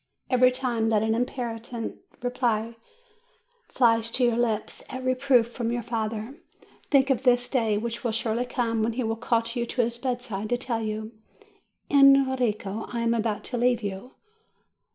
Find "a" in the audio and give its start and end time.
5.01-5.05